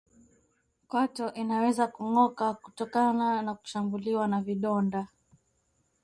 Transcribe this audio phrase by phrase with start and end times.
[0.87, 5.07] Kwato inaweza kungoka kutokana na kushambuliwa na vidonda